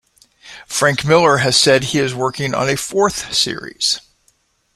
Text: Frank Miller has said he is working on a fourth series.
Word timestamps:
Frank 0.65 1.05
Miller 1.05 1.37
has 1.37 1.55
said 1.55 1.83
he 1.83 1.99
is 1.99 2.15
working 2.15 2.55
on 2.55 2.67
a 2.67 2.75
fourth 2.75 3.31
series. 3.35 4.01